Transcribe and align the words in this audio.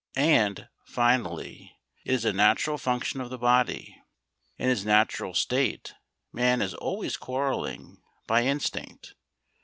And, 0.15 0.67
finally, 0.83 1.77
it 2.05 2.13
is 2.15 2.25
a 2.25 2.33
natural 2.33 2.79
function 2.79 3.21
of 3.21 3.29
the 3.29 3.37
body. 3.37 4.01
In 4.57 4.67
his 4.67 4.83
natural 4.83 5.35
state 5.35 5.93
man 6.33 6.59
is 6.59 6.73
always 6.73 7.17
quarrelling 7.17 8.01
by 8.25 8.45
instinct. 8.45 9.13